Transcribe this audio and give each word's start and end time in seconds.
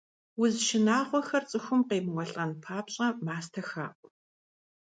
Уз 0.41 0.53
шынагъуэхэр 0.65 1.43
цӀыхум 1.49 1.81
къемыуэлӀэн 1.87 2.51
папщӀэ, 2.63 3.07
мастэ 3.25 3.61
хаӏу. 3.69 4.07